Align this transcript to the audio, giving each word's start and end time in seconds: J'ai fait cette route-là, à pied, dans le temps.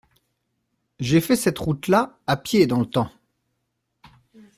J'ai 0.99 1.21
fait 1.21 1.35
cette 1.35 1.59
route-là, 1.59 2.17
à 2.25 2.35
pied, 2.35 2.65
dans 2.65 2.79
le 2.79 2.87
temps. 2.87 3.11